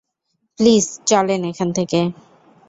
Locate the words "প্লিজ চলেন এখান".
0.59-1.69